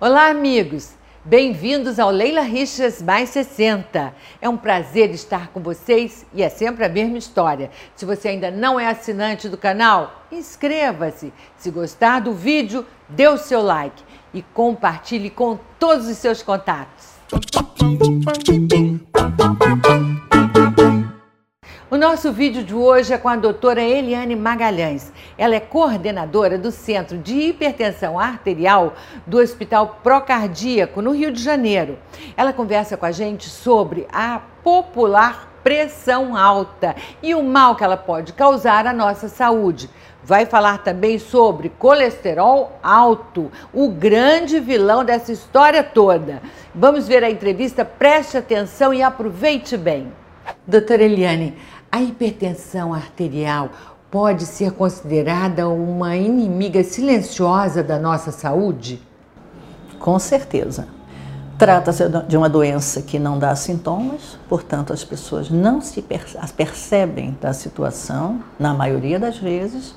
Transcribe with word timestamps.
Olá, 0.00 0.28
amigos! 0.28 0.92
Bem-vindos 1.24 1.98
ao 1.98 2.08
Leila 2.08 2.42
Richas 2.42 3.02
Mais 3.02 3.30
60. 3.30 4.14
É 4.40 4.48
um 4.48 4.56
prazer 4.56 5.10
estar 5.10 5.48
com 5.48 5.60
vocês 5.60 6.24
e 6.32 6.40
é 6.40 6.48
sempre 6.48 6.84
a 6.84 6.88
mesma 6.88 7.18
história. 7.18 7.68
Se 7.96 8.04
você 8.04 8.28
ainda 8.28 8.48
não 8.48 8.78
é 8.78 8.86
assinante 8.86 9.48
do 9.48 9.58
canal, 9.58 10.24
inscreva-se. 10.30 11.32
Se 11.56 11.72
gostar 11.72 12.20
do 12.20 12.32
vídeo, 12.32 12.86
dê 13.08 13.26
o 13.26 13.36
seu 13.36 13.60
like 13.60 14.00
e 14.32 14.40
compartilhe 14.40 15.30
com 15.30 15.58
todos 15.80 16.06
os 16.06 16.16
seus 16.16 16.44
contatos. 16.44 17.18
O 21.90 21.96
nosso 21.96 22.30
vídeo 22.30 22.62
de 22.62 22.74
hoje 22.74 23.14
é 23.14 23.16
com 23.16 23.30
a 23.30 23.36
doutora 23.36 23.80
Eliane 23.80 24.36
Magalhães. 24.36 25.10
Ela 25.38 25.54
é 25.54 25.60
coordenadora 25.60 26.58
do 26.58 26.70
Centro 26.70 27.16
de 27.16 27.32
Hipertensão 27.34 28.18
Arterial 28.18 28.92
do 29.26 29.38
Hospital 29.38 29.98
Procardíaco, 30.02 31.00
no 31.00 31.12
Rio 31.12 31.32
de 31.32 31.42
Janeiro. 31.42 31.98
Ela 32.36 32.52
conversa 32.52 32.94
com 32.98 33.06
a 33.06 33.10
gente 33.10 33.48
sobre 33.48 34.06
a 34.12 34.38
popular 34.62 35.50
pressão 35.64 36.36
alta 36.36 36.94
e 37.22 37.34
o 37.34 37.42
mal 37.42 37.74
que 37.74 37.82
ela 37.82 37.96
pode 37.96 38.34
causar 38.34 38.86
à 38.86 38.92
nossa 38.92 39.26
saúde. 39.26 39.88
Vai 40.22 40.44
falar 40.44 40.82
também 40.82 41.18
sobre 41.18 41.70
colesterol 41.70 42.78
alto, 42.82 43.50
o 43.72 43.88
grande 43.88 44.60
vilão 44.60 45.06
dessa 45.06 45.32
história 45.32 45.82
toda. 45.82 46.42
Vamos 46.74 47.08
ver 47.08 47.24
a 47.24 47.30
entrevista, 47.30 47.82
preste 47.82 48.36
atenção 48.36 48.92
e 48.92 49.02
aproveite 49.02 49.74
bem. 49.74 50.12
Doutora 50.66 51.02
Eliane, 51.02 51.56
a 51.90 52.02
hipertensão 52.02 52.92
arterial 52.92 53.70
pode 54.10 54.46
ser 54.46 54.72
considerada 54.72 55.68
uma 55.68 56.16
inimiga 56.16 56.82
silenciosa 56.84 57.82
da 57.82 57.98
nossa 57.98 58.30
saúde? 58.30 59.00
Com 59.98 60.18
certeza. 60.18 60.88
Trata-se 61.58 62.04
de 62.28 62.36
uma 62.36 62.48
doença 62.48 63.02
que 63.02 63.18
não 63.18 63.38
dá 63.38 63.54
sintomas, 63.56 64.38
portanto, 64.48 64.92
as 64.92 65.02
pessoas 65.02 65.50
não 65.50 65.80
se 65.80 66.04
percebem 66.56 67.36
da 67.40 67.52
situação, 67.52 68.40
na 68.58 68.72
maioria 68.72 69.18
das 69.18 69.38
vezes, 69.38 69.94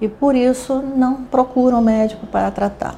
e 0.00 0.08
por 0.08 0.36
isso 0.36 0.80
não 0.80 1.24
procuram 1.24 1.82
médico 1.82 2.26
para 2.26 2.50
tratar. 2.50 2.94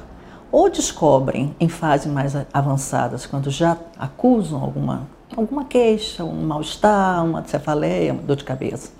Ou 0.51 0.69
descobrem 0.69 1.55
em 1.59 1.67
fases 1.67 2.05
mais 2.05 2.33
avançadas, 2.53 3.25
quando 3.25 3.49
já 3.49 3.75
acusam 3.97 4.61
alguma 4.61 5.07
alguma 5.39 5.65
queixa, 5.65 6.23
um 6.23 6.45
mal-estar, 6.45 7.23
uma 7.23 7.43
cefaleia, 7.45 8.13
uma 8.13 8.21
dor 8.21 8.35
de 8.35 8.43
cabeça. 8.43 8.91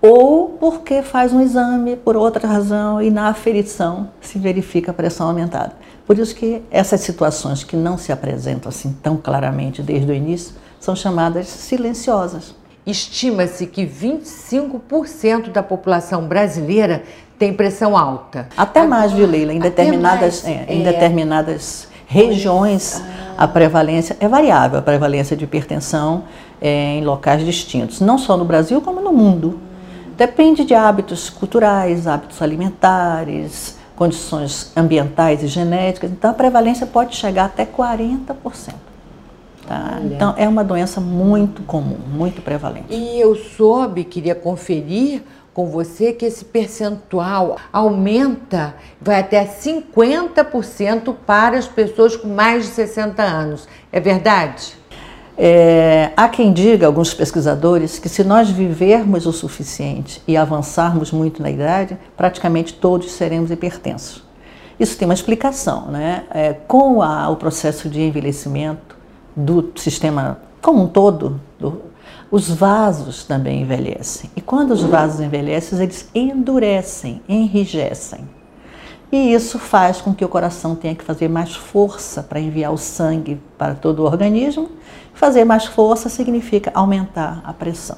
Ou 0.00 0.50
porque 0.60 1.02
faz 1.02 1.32
um 1.32 1.40
exame 1.40 1.96
por 1.96 2.16
outra 2.16 2.46
razão 2.46 3.02
e 3.02 3.10
na 3.10 3.28
aferição 3.28 4.10
se 4.20 4.38
verifica 4.38 4.90
a 4.92 4.94
pressão 4.94 5.26
aumentada. 5.26 5.72
Por 6.06 6.18
isso 6.18 6.34
que 6.34 6.62
essas 6.70 7.00
situações 7.00 7.64
que 7.64 7.76
não 7.76 7.98
se 7.98 8.12
apresentam 8.12 8.68
assim 8.68 8.96
tão 9.02 9.16
claramente 9.16 9.82
desde 9.82 10.10
o 10.10 10.14
início 10.14 10.54
são 10.80 10.94
chamadas 10.94 11.48
silenciosas. 11.48 12.54
Estima-se 12.86 13.66
que 13.66 13.84
25% 13.84 15.50
da 15.50 15.62
população 15.62 16.26
brasileira 16.26 17.02
tem 17.38 17.52
pressão 17.52 17.96
alta. 17.96 18.48
Até 18.56 18.86
mais, 18.86 19.12
viu, 19.12 19.26
Leila? 19.26 19.52
Em 19.52 19.58
determinadas, 19.58 20.42
mais, 20.42 20.58
é, 20.58 20.72
em 20.72 20.80
é. 20.80 20.92
determinadas 20.92 21.88
regiões. 22.08 23.00
A 23.36 23.46
prevalência 23.46 24.16
é 24.18 24.26
variável, 24.26 24.80
a 24.80 24.82
prevalência 24.82 25.36
de 25.36 25.44
hipertensão 25.44 26.24
é, 26.60 26.96
em 26.96 27.04
locais 27.04 27.44
distintos, 27.44 28.00
não 28.00 28.18
só 28.18 28.36
no 28.36 28.44
Brasil 28.44 28.80
como 28.80 29.00
no 29.00 29.12
mundo. 29.12 29.60
Depende 30.16 30.64
de 30.64 30.74
hábitos 30.74 31.30
culturais, 31.30 32.08
hábitos 32.08 32.42
alimentares, 32.42 33.78
condições 33.94 34.72
ambientais 34.76 35.44
e 35.44 35.46
genéticas. 35.46 36.10
Então 36.10 36.32
a 36.32 36.34
prevalência 36.34 36.84
pode 36.84 37.14
chegar 37.14 37.44
até 37.44 37.64
40%. 37.64 38.34
Tá? 39.68 40.00
Então 40.02 40.34
é 40.36 40.48
uma 40.48 40.64
doença 40.64 41.00
muito 41.00 41.62
comum, 41.62 41.98
muito 42.12 42.42
prevalente. 42.42 42.86
E 42.90 43.20
eu 43.20 43.36
soube, 43.36 44.02
queria 44.02 44.34
conferir 44.34 45.22
com 45.58 45.66
você 45.66 46.12
que 46.12 46.24
esse 46.24 46.44
percentual 46.44 47.56
aumenta, 47.72 48.76
vai 49.00 49.18
até 49.18 49.44
50% 49.44 51.16
para 51.26 51.58
as 51.58 51.66
pessoas 51.66 52.16
com 52.16 52.28
mais 52.28 52.66
de 52.66 52.70
60 52.70 53.20
anos. 53.20 53.66
É 53.90 53.98
verdade? 53.98 54.76
É, 55.36 56.12
há 56.16 56.28
quem 56.28 56.52
diga, 56.52 56.86
alguns 56.86 57.12
pesquisadores, 57.12 57.98
que 57.98 58.08
se 58.08 58.22
nós 58.22 58.48
vivermos 58.48 59.26
o 59.26 59.32
suficiente 59.32 60.22
e 60.28 60.36
avançarmos 60.36 61.10
muito 61.10 61.42
na 61.42 61.50
idade, 61.50 61.98
praticamente 62.16 62.74
todos 62.74 63.10
seremos 63.10 63.50
hipertensos. 63.50 64.22
Isso 64.78 64.96
tem 64.96 65.08
uma 65.08 65.14
explicação, 65.14 65.90
né? 65.90 66.22
É, 66.30 66.52
com 66.52 67.02
a, 67.02 67.28
o 67.30 67.34
processo 67.34 67.88
de 67.88 68.00
envelhecimento 68.00 68.96
do 69.34 69.72
sistema 69.74 70.38
como 70.62 70.84
um 70.84 70.86
todo, 70.86 71.40
do, 71.40 71.40
os 72.30 72.50
vasos 72.50 73.24
também 73.24 73.62
envelhecem. 73.62 74.30
E 74.36 74.40
quando 74.40 74.72
os 74.72 74.82
vasos 74.82 75.20
envelhecem, 75.20 75.80
eles 75.80 76.08
endurecem, 76.14 77.22
enrijecem. 77.28 78.28
E 79.10 79.32
isso 79.32 79.58
faz 79.58 80.02
com 80.02 80.14
que 80.14 80.24
o 80.24 80.28
coração 80.28 80.74
tenha 80.74 80.94
que 80.94 81.02
fazer 81.02 81.28
mais 81.28 81.56
força 81.56 82.22
para 82.22 82.38
enviar 82.38 82.72
o 82.72 82.76
sangue 82.76 83.40
para 83.56 83.74
todo 83.74 84.00
o 84.00 84.04
organismo. 84.04 84.68
Fazer 85.14 85.44
mais 85.44 85.64
força 85.64 86.10
significa 86.10 86.70
aumentar 86.74 87.40
a 87.42 87.52
pressão. 87.54 87.96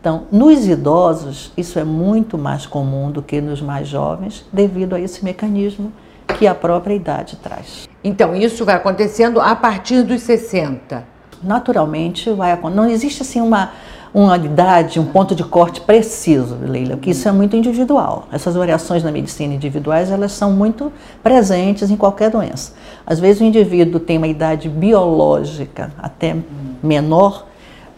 Então, 0.00 0.28
nos 0.30 0.64
idosos, 0.64 1.52
isso 1.56 1.76
é 1.76 1.84
muito 1.84 2.38
mais 2.38 2.64
comum 2.64 3.10
do 3.10 3.20
que 3.20 3.40
nos 3.40 3.60
mais 3.60 3.88
jovens, 3.88 4.46
devido 4.52 4.94
a 4.94 5.00
esse 5.00 5.24
mecanismo 5.24 5.92
que 6.38 6.46
a 6.46 6.54
própria 6.54 6.94
idade 6.94 7.36
traz. 7.42 7.88
Então, 8.04 8.36
isso 8.36 8.64
vai 8.64 8.76
acontecendo 8.76 9.40
a 9.40 9.56
partir 9.56 10.04
dos 10.04 10.22
60 10.22 11.17
naturalmente 11.42 12.30
vai 12.30 12.52
acontecer. 12.52 12.76
Não 12.76 12.90
existe 12.90 13.22
assim 13.22 13.40
uma, 13.40 13.70
uma 14.12 14.36
idade, 14.36 14.98
um 14.98 15.04
ponto 15.04 15.34
de 15.34 15.44
corte 15.44 15.80
preciso, 15.80 16.56
Leila, 16.60 16.96
porque 16.96 17.10
isso 17.10 17.28
é 17.28 17.32
muito 17.32 17.56
individual. 17.56 18.26
Essas 18.32 18.54
variações 18.54 19.02
na 19.02 19.10
medicina 19.10 19.54
individuais, 19.54 20.10
elas 20.10 20.32
são 20.32 20.52
muito 20.52 20.92
presentes 21.22 21.90
em 21.90 21.96
qualquer 21.96 22.30
doença. 22.30 22.72
Às 23.06 23.20
vezes 23.20 23.40
o 23.40 23.44
indivíduo 23.44 24.00
tem 24.00 24.18
uma 24.18 24.28
idade 24.28 24.68
biológica 24.68 25.92
até 25.98 26.36
menor, 26.82 27.46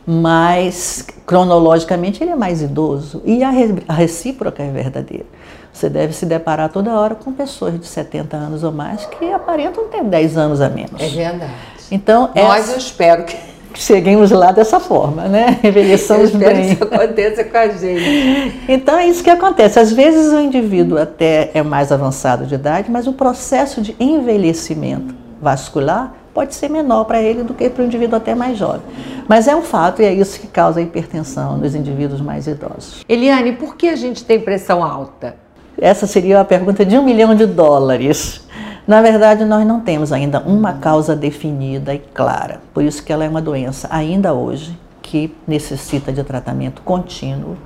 mas 0.07 1.07
cronologicamente 1.27 2.23
ele 2.23 2.33
é 2.33 2.37
mais 2.37 2.63
idoso. 2.63 3.23
E 3.25 3.43
a, 3.45 3.51
a 3.89 3.93
recíproca 3.93 4.63
é 4.63 4.71
verdadeira. 4.71 5.27
Você 5.73 5.89
deve 5.89 6.13
se 6.13 6.27
deparar 6.27 6.69
toda 6.71 6.93
hora 6.93 7.15
com 7.15 7.33
pessoas 7.33 7.79
de 7.79 7.87
70 7.87 8.37
anos 8.37 8.65
ou 8.65 8.73
mais 8.73 9.07
que 9.07 9.31
aparentam 9.33 9.89
ter 9.89 10.03
10 10.03 10.37
anos 10.37 10.61
a 10.61 10.69
menos. 10.69 11.01
É 11.01 11.09
verdade. 11.09 11.53
Então, 11.91 12.31
Nós 12.35 12.65
essa... 12.65 12.73
eu 12.73 12.79
espero 12.79 13.25
que 13.25 13.37
cheguemos 13.75 14.31
lá 14.31 14.53
dessa 14.53 14.81
forma, 14.81 15.25
né? 15.25 15.59
Envelheçamos 15.65 16.33
Eu 16.33 16.39
bem. 16.39 16.55
Que 16.55 16.73
isso 16.73 16.85
aconteça 16.85 17.45
com 17.45 17.57
a 17.57 17.69
gente. 17.69 18.61
Então 18.69 18.99
é 18.99 19.07
isso 19.07 19.23
que 19.23 19.31
acontece. 19.31 19.79
Às 19.79 19.93
vezes 19.93 20.33
o 20.33 20.41
indivíduo 20.41 20.99
até 20.99 21.51
é 21.55 21.63
mais 21.63 21.91
avançado 21.93 22.47
de 22.47 22.55
idade, 22.55 22.91
mas 22.91 23.07
o 23.07 23.13
processo 23.13 23.81
de 23.81 23.97
envelhecimento 23.99 25.15
vascular 25.41 26.15
pode 26.35 26.55
ser 26.55 26.69
menor 26.69 27.05
para 27.05 27.21
ele 27.21 27.43
do 27.43 27.55
que 27.55 27.69
para 27.69 27.83
o 27.83 27.87
indivíduo 27.87 28.17
até 28.17 28.35
mais 28.35 28.57
jovem. 28.57 28.83
Mas 29.27 29.49
é 29.49 29.55
um 29.55 29.63
fato 29.63 30.03
e 30.03 30.05
é 30.05 30.13
isso 30.13 30.39
que 30.41 30.47
causa 30.47 30.81
a 30.81 30.83
hipertensão 30.83 31.57
nos 31.57 31.75
indivíduos 31.75 32.21
mais 32.21 32.47
idosos. 32.47 33.05
Eliane, 33.09 33.53
por 33.53 33.77
que 33.77 33.89
a 33.89 33.97
gente 33.97 34.25
tem 34.25 34.41
pressão 34.41 34.85
alta? 34.85 35.37
Essa 35.81 36.07
seria 36.07 36.41
a 36.41 36.45
pergunta 36.45 36.85
de 36.85 36.99
um 36.99 37.03
milhão 37.03 37.35
de 37.35 37.47
dólares. 37.47 38.43
Na 38.91 39.01
verdade, 39.01 39.45
nós 39.45 39.65
não 39.65 39.79
temos 39.79 40.11
ainda 40.11 40.41
uma 40.41 40.73
causa 40.73 41.15
definida 41.15 41.95
e 41.95 42.01
clara. 42.01 42.61
Por 42.75 42.83
isso 42.83 43.05
que 43.05 43.13
ela 43.13 43.25
é 43.25 43.29
uma 43.29 43.41
doença 43.41 43.87
ainda 43.89 44.35
hoje 44.35 44.77
que 45.01 45.33
necessita 45.47 46.13
de 46.13 46.25
tratamento 46.25 46.83
contínuo, 46.83 47.57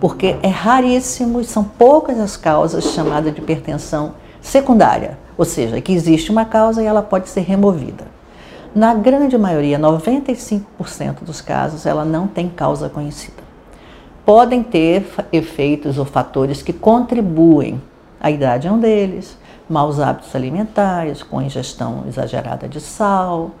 porque 0.00 0.38
é 0.42 0.48
raríssimo 0.48 1.38
e 1.38 1.44
são 1.44 1.62
poucas 1.62 2.18
as 2.18 2.34
causas 2.34 2.82
chamadas 2.94 3.34
de 3.34 3.42
hipertensão 3.42 4.14
secundária, 4.40 5.18
ou 5.36 5.44
seja, 5.44 5.82
que 5.82 5.92
existe 5.92 6.30
uma 6.30 6.46
causa 6.46 6.82
e 6.82 6.86
ela 6.86 7.02
pode 7.02 7.28
ser 7.28 7.42
removida. 7.42 8.06
Na 8.74 8.94
grande 8.94 9.36
maioria, 9.36 9.78
95% 9.78 10.62
dos 11.20 11.42
casos, 11.42 11.84
ela 11.84 12.06
não 12.06 12.26
tem 12.26 12.48
causa 12.48 12.88
conhecida. 12.88 13.42
Podem 14.24 14.62
ter 14.62 15.06
efeitos 15.30 15.98
ou 15.98 16.06
fatores 16.06 16.62
que 16.62 16.72
contribuem. 16.72 17.82
A 18.18 18.30
idade 18.30 18.66
é 18.66 18.72
um 18.72 18.78
deles, 18.78 19.36
maus 19.70 20.00
hábitos 20.00 20.34
alimentares, 20.34 21.22
com 21.22 21.40
ingestão 21.40 22.04
exagerada 22.08 22.68
de 22.68 22.80
sal, 22.80 23.52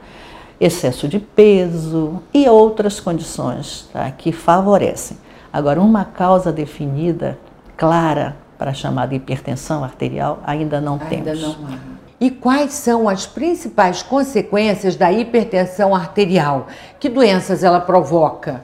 excesso 0.60 1.06
de 1.08 1.20
peso 1.20 2.20
e 2.34 2.48
outras 2.48 2.98
condições 2.98 3.88
tá, 3.92 4.10
que 4.10 4.32
favorecem. 4.32 5.16
Agora, 5.52 5.80
uma 5.80 6.04
causa 6.04 6.52
definida, 6.52 7.38
clara, 7.76 8.36
para 8.58 8.72
a 8.72 8.74
chamada 8.74 9.14
hipertensão 9.14 9.82
arterial, 9.82 10.40
ainda 10.44 10.80
não 10.80 10.94
ainda 10.94 11.08
temos. 11.08 11.42
Não 11.42 11.66
há. 11.66 12.00
E 12.20 12.30
quais 12.30 12.74
são 12.74 13.08
as 13.08 13.26
principais 13.26 14.02
consequências 14.02 14.94
da 14.94 15.10
hipertensão 15.10 15.94
arterial? 15.94 16.66
Que 16.98 17.08
doenças 17.08 17.64
ela 17.64 17.80
provoca? 17.80 18.62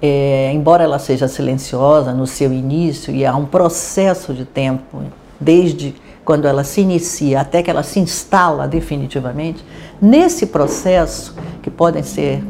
É, 0.00 0.52
embora 0.52 0.84
ela 0.84 1.00
seja 1.00 1.26
silenciosa 1.26 2.12
no 2.12 2.26
seu 2.26 2.52
início 2.52 3.12
e 3.12 3.26
há 3.26 3.34
um 3.34 3.44
processo 3.44 4.32
de 4.32 4.44
tempo 4.44 5.02
desde 5.40 5.96
quando 6.24 6.46
ela 6.46 6.64
se 6.64 6.80
inicia 6.80 7.40
até 7.40 7.62
que 7.62 7.70
ela 7.70 7.82
se 7.82 7.98
instala 7.98 8.68
definitivamente, 8.68 9.64
nesse 10.00 10.46
processo, 10.46 11.34
que 11.62 11.70
podem 11.70 12.02
ser 12.02 12.44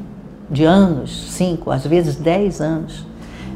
de 0.51 0.65
anos, 0.65 1.33
cinco, 1.33 1.71
às 1.71 1.87
vezes 1.87 2.17
dez 2.17 2.61
anos, 2.61 3.07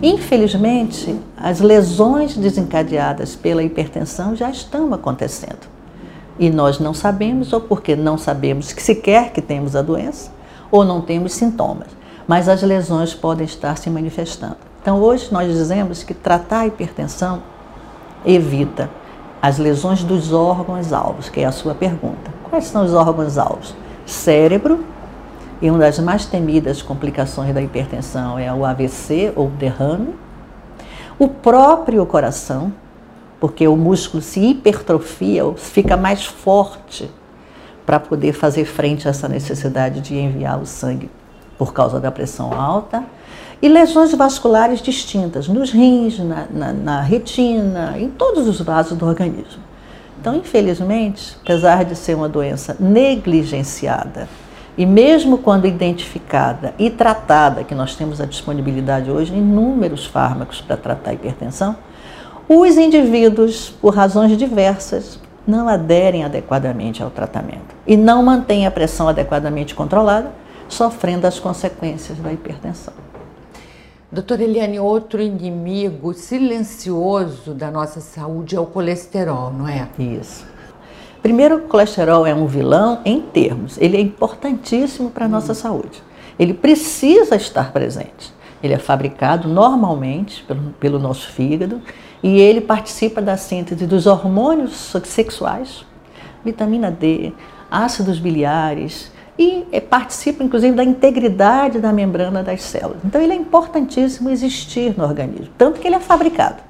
infelizmente, 0.02 1.18
as 1.36 1.60
lesões 1.60 2.36
desencadeadas 2.36 3.36
pela 3.36 3.62
hipertensão 3.62 4.34
já 4.34 4.50
estão 4.50 4.92
acontecendo. 4.94 5.76
E 6.38 6.50
nós 6.50 6.78
não 6.78 6.94
sabemos, 6.94 7.52
ou 7.52 7.60
porque 7.60 7.96
não 7.96 8.16
sabemos 8.16 8.72
que 8.72 8.82
sequer 8.82 9.32
que 9.32 9.42
temos 9.42 9.76
a 9.76 9.82
doença, 9.82 10.30
ou 10.70 10.84
não 10.84 11.00
temos 11.00 11.32
sintomas, 11.34 11.88
mas 12.26 12.48
as 12.48 12.62
lesões 12.62 13.14
podem 13.14 13.44
estar 13.44 13.76
se 13.76 13.88
manifestando. 13.88 14.56
Então, 14.80 15.00
hoje 15.00 15.28
nós 15.30 15.52
dizemos 15.52 16.02
que 16.02 16.14
tratar 16.14 16.60
a 16.60 16.66
hipertensão 16.66 17.42
evita 18.24 18.90
as 19.40 19.58
lesões 19.58 20.02
dos 20.02 20.32
órgãos 20.32 20.92
alvos, 20.92 21.28
que 21.28 21.40
é 21.40 21.44
a 21.44 21.52
sua 21.52 21.74
pergunta. 21.74 22.30
Quais 22.48 22.64
são 22.64 22.84
os 22.84 22.94
órgãos 22.94 23.38
alvos? 23.38 23.74
Cérebro, 24.04 24.84
e 25.60 25.70
uma 25.70 25.78
das 25.78 25.98
mais 25.98 26.26
temidas 26.26 26.82
complicações 26.82 27.54
da 27.54 27.62
hipertensão 27.62 28.38
é 28.38 28.52
o 28.52 28.64
AVC 28.64 29.32
ou 29.34 29.48
derrame. 29.48 30.14
O 31.18 31.28
próprio 31.28 32.04
coração, 32.04 32.72
porque 33.40 33.66
o 33.66 33.76
músculo 33.76 34.22
se 34.22 34.40
hipertrofia, 34.40 35.42
fica 35.56 35.96
mais 35.96 36.24
forte 36.24 37.10
para 37.86 37.98
poder 37.98 38.32
fazer 38.32 38.64
frente 38.64 39.06
a 39.06 39.10
essa 39.10 39.28
necessidade 39.28 40.00
de 40.00 40.16
enviar 40.16 40.60
o 40.60 40.66
sangue 40.66 41.10
por 41.58 41.72
causa 41.72 42.00
da 42.00 42.10
pressão 42.10 42.52
alta. 42.52 43.04
E 43.60 43.68
lesões 43.68 44.12
vasculares 44.12 44.82
distintas, 44.82 45.48
nos 45.48 45.70
rins, 45.70 46.18
na, 46.18 46.46
na, 46.50 46.72
na 46.72 47.00
retina, 47.00 47.94
em 47.98 48.08
todos 48.08 48.46
os 48.46 48.60
vasos 48.60 48.98
do 48.98 49.06
organismo. 49.06 49.62
Então, 50.20 50.36
infelizmente, 50.36 51.36
apesar 51.42 51.84
de 51.84 51.96
ser 51.96 52.14
uma 52.14 52.28
doença 52.28 52.76
negligenciada, 52.78 54.28
e 54.76 54.84
mesmo 54.84 55.38
quando 55.38 55.66
identificada 55.66 56.74
e 56.78 56.90
tratada, 56.90 57.64
que 57.64 57.74
nós 57.74 57.94
temos 57.94 58.20
a 58.20 58.26
disponibilidade 58.26 59.10
hoje 59.10 59.32
inúmeros 59.34 60.04
fármacos 60.04 60.60
para 60.60 60.76
tratar 60.76 61.10
a 61.12 61.14
hipertensão, 61.14 61.76
os 62.48 62.76
indivíduos, 62.76 63.70
por 63.80 63.94
razões 63.94 64.36
diversas, 64.36 65.18
não 65.46 65.68
aderem 65.68 66.24
adequadamente 66.24 67.02
ao 67.02 67.10
tratamento 67.10 67.74
e 67.86 67.96
não 67.96 68.22
mantêm 68.22 68.66
a 68.66 68.70
pressão 68.70 69.08
adequadamente 69.08 69.74
controlada, 69.74 70.30
sofrendo 70.68 71.26
as 71.26 71.38
consequências 71.38 72.18
da 72.18 72.32
hipertensão. 72.32 72.94
Doutora 74.10 74.44
Eliane, 74.44 74.78
outro 74.78 75.20
inimigo 75.20 76.14
silencioso 76.14 77.52
da 77.52 77.70
nossa 77.70 78.00
saúde 78.00 78.54
é 78.54 78.60
o 78.60 78.66
colesterol, 78.66 79.52
não 79.52 79.66
é? 79.66 79.88
Isso. 79.98 80.46
Primeiro, 81.22 81.56
o 81.56 81.60
colesterol 81.62 82.24
é 82.24 82.32
um 82.32 82.46
vilão 82.46 83.00
em 83.04 83.20
termos, 83.20 83.76
ele 83.78 83.96
é 83.96 84.00
importantíssimo 84.00 85.10
para 85.10 85.24
a 85.24 85.28
nossa 85.28 85.52
hum. 85.52 85.56
saúde. 85.56 86.02
Ele 86.38 86.54
precisa 86.54 87.34
estar 87.34 87.72
presente. 87.72 88.32
Ele 88.62 88.74
é 88.74 88.78
fabricado 88.78 89.48
normalmente 89.48 90.42
pelo, 90.44 90.72
pelo 90.80 90.98
nosso 90.98 91.28
fígado 91.30 91.80
e 92.22 92.40
ele 92.40 92.60
participa 92.60 93.20
da 93.20 93.36
síntese 93.36 93.86
dos 93.86 94.06
hormônios 94.06 94.94
sexuais, 95.04 95.84
vitamina 96.44 96.90
D, 96.90 97.32
ácidos 97.70 98.18
biliares, 98.18 99.12
e 99.38 99.66
é, 99.70 99.80
participa 99.80 100.42
inclusive 100.42 100.74
da 100.74 100.84
integridade 100.84 101.78
da 101.78 101.92
membrana 101.92 102.42
das 102.42 102.62
células. 102.62 102.98
Então 103.04 103.20
ele 103.20 103.32
é 103.32 103.36
importantíssimo 103.36 104.30
existir 104.30 104.96
no 104.96 105.04
organismo, 105.04 105.48
tanto 105.58 105.80
que 105.80 105.86
ele 105.86 105.96
é 105.96 106.00
fabricado. 106.00 106.62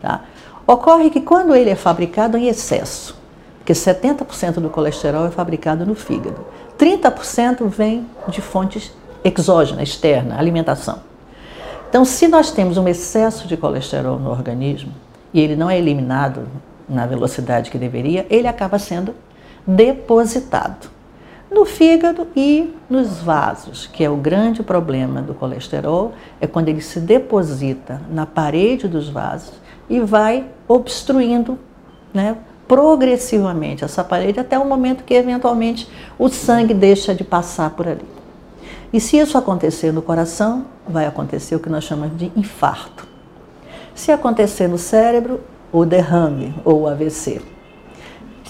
Tá? 0.00 0.22
Ocorre 0.66 1.10
que 1.10 1.20
quando 1.20 1.54
ele 1.54 1.70
é 1.70 1.74
fabricado 1.74 2.36
em 2.36 2.48
excesso, 2.48 3.16
porque 3.58 3.72
70% 3.72 4.54
do 4.54 4.68
colesterol 4.68 5.26
é 5.26 5.30
fabricado 5.30 5.86
no 5.86 5.94
fígado, 5.94 6.44
30% 6.78 7.66
vem 7.68 8.06
de 8.28 8.40
fontes 8.40 8.92
exógenas, 9.24 9.88
externa, 9.88 10.38
alimentação. 10.38 11.00
Então, 11.88 12.04
se 12.04 12.28
nós 12.28 12.50
temos 12.50 12.76
um 12.76 12.88
excesso 12.88 13.46
de 13.46 13.56
colesterol 13.56 14.18
no 14.18 14.30
organismo 14.30 14.92
e 15.32 15.40
ele 15.40 15.56
não 15.56 15.70
é 15.70 15.78
eliminado 15.78 16.48
na 16.88 17.06
velocidade 17.06 17.70
que 17.70 17.78
deveria, 17.78 18.26
ele 18.28 18.48
acaba 18.48 18.78
sendo 18.78 19.14
depositado 19.66 20.93
no 21.54 21.64
fígado 21.64 22.26
e 22.34 22.74
nos 22.90 23.18
vasos, 23.18 23.86
que 23.86 24.02
é 24.04 24.10
o 24.10 24.16
grande 24.16 24.62
problema 24.62 25.22
do 25.22 25.32
colesterol, 25.32 26.12
é 26.40 26.46
quando 26.46 26.68
ele 26.68 26.80
se 26.80 26.98
deposita 26.98 28.02
na 28.10 28.26
parede 28.26 28.88
dos 28.88 29.08
vasos 29.08 29.54
e 29.88 30.00
vai 30.00 30.46
obstruindo, 30.66 31.58
né, 32.12 32.36
progressivamente 32.66 33.84
essa 33.84 34.02
parede 34.02 34.40
até 34.40 34.58
o 34.58 34.66
momento 34.66 35.04
que 35.04 35.14
eventualmente 35.14 35.88
o 36.18 36.28
sangue 36.28 36.74
deixa 36.74 37.14
de 37.14 37.22
passar 37.22 37.70
por 37.70 37.86
ali. 37.86 38.04
E 38.92 39.00
se 39.00 39.16
isso 39.18 39.38
acontecer 39.38 39.92
no 39.92 40.02
coração, 40.02 40.66
vai 40.86 41.06
acontecer 41.06 41.54
o 41.54 41.60
que 41.60 41.68
nós 41.68 41.84
chamamos 41.84 42.18
de 42.18 42.32
infarto. 42.36 43.06
Se 43.94 44.10
acontecer 44.10 44.68
no 44.68 44.78
cérebro, 44.78 45.40
o 45.72 45.84
derrame 45.84 46.54
ou 46.64 46.82
o 46.82 46.88
AVC. 46.88 47.53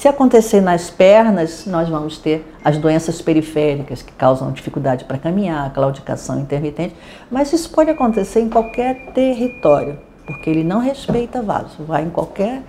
Se 0.04 0.08
acontecer 0.08 0.60
nas 0.60 0.90
pernas, 0.90 1.64
nós 1.64 1.88
vamos 1.88 2.18
ter 2.18 2.46
as 2.62 2.76
doenças 2.76 3.22
periféricas 3.22 4.02
que 4.02 4.12
causam 4.12 4.52
dificuldade 4.52 5.06
para 5.06 5.16
caminhar, 5.16 5.72
claudicação 5.72 6.38
intermitente, 6.38 6.94
mas 7.30 7.50
isso 7.54 7.70
pode 7.70 7.88
acontecer 7.88 8.40
em 8.40 8.50
qualquer 8.50 9.14
território, 9.14 9.98
porque 10.26 10.50
ele 10.50 10.62
não 10.62 10.78
respeita 10.78 11.40
vaso, 11.40 11.84
vai 11.84 12.02
em 12.02 12.10
qualquer 12.10 12.60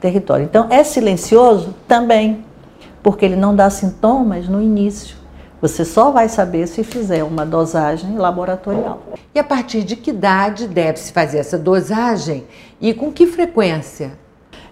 território. 0.00 0.46
Então, 0.46 0.66
é 0.70 0.82
silencioso 0.82 1.74
também, 1.86 2.42
porque 3.02 3.22
ele 3.22 3.36
não 3.36 3.54
dá 3.54 3.68
sintomas 3.68 4.48
no 4.48 4.62
início. 4.62 5.14
Você 5.60 5.84
só 5.84 6.10
vai 6.10 6.26
saber 6.26 6.66
se 6.68 6.82
fizer 6.82 7.22
uma 7.22 7.44
dosagem 7.44 8.16
laboratorial. 8.16 9.02
E 9.34 9.38
a 9.38 9.44
partir 9.44 9.82
de 9.82 9.94
que 9.94 10.08
idade 10.08 10.66
deve-se 10.66 11.12
fazer 11.12 11.36
essa 11.36 11.58
dosagem 11.58 12.46
e 12.80 12.94
com 12.94 13.12
que 13.12 13.26
frequência? 13.26 14.12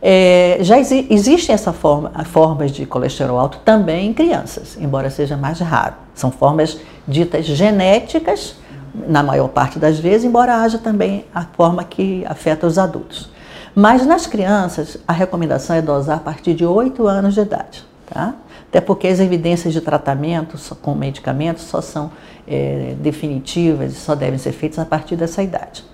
É, 0.09 0.59
já 0.61 0.79
exi 0.79 1.05
existem 1.11 1.53
essa 1.53 1.73
forma, 1.73 2.13
formas 2.27 2.71
de 2.71 2.87
colesterol 2.87 3.41
alto 3.41 3.59
também 3.65 4.07
em 4.07 4.15
crianças, 4.15 4.79
embora 4.81 5.11
seja 5.11 5.37
mais 5.37 5.59
raro. 5.59 5.95
São 6.15 6.31
formas 6.31 6.79
ditas 7.09 7.45
genéticas, 7.45 8.55
na 8.95 9.21
maior 9.21 9.49
parte 9.49 9.81
das 9.81 9.99
vezes, 9.99 10.25
embora 10.25 10.63
haja 10.63 10.79
também 10.79 11.25
a 11.35 11.43
forma 11.43 11.83
que 11.83 12.25
afeta 12.25 12.69
os 12.69 12.79
adultos. 12.79 13.29
Mas 13.75 14.07
nas 14.07 14.29
crianças, 14.29 14.97
a 15.09 15.13
recomendação 15.13 15.75
é 15.75 15.83
dosar 15.83 16.19
a 16.19 16.21
partir 16.21 16.55
de 16.55 16.65
8 16.65 17.05
anos 17.09 17.35
de 17.35 17.41
idade, 17.41 17.85
tá? 18.09 18.37
Até 18.69 18.81
porque 18.81 19.09
as 19.09 19.19
evidências 19.19 19.75
de 19.75 19.81
tratamento 19.81 20.57
com 20.77 20.95
medicamentos 20.95 21.65
só 21.65 21.81
são 21.81 22.13
é, 22.47 22.95
definitivas 23.01 23.91
e 23.91 23.97
só 23.97 24.15
devem 24.15 24.39
ser 24.39 24.53
feitas 24.53 24.79
a 24.79 24.85
partir 24.85 25.17
dessa 25.17 25.43
idade. 25.43 25.85